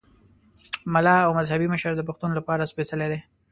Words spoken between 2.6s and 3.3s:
سپېڅلی دی.